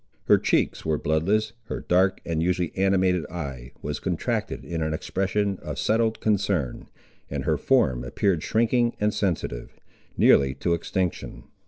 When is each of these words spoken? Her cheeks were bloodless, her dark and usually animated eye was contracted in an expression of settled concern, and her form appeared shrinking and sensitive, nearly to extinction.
Her 0.23 0.39
cheeks 0.39 0.83
were 0.83 0.97
bloodless, 0.97 1.53
her 1.65 1.81
dark 1.81 2.21
and 2.25 2.41
usually 2.41 2.75
animated 2.75 3.23
eye 3.27 3.71
was 3.83 3.99
contracted 3.99 4.65
in 4.65 4.81
an 4.81 4.95
expression 4.95 5.59
of 5.61 5.77
settled 5.77 6.19
concern, 6.19 6.87
and 7.29 7.43
her 7.43 7.55
form 7.55 8.03
appeared 8.03 8.41
shrinking 8.41 8.95
and 8.99 9.13
sensitive, 9.13 9.79
nearly 10.17 10.55
to 10.55 10.73
extinction. 10.73 11.43